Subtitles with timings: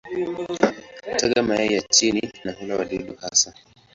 [1.05, 3.53] Hutaga mayai yao chini na hula wadudu hasa.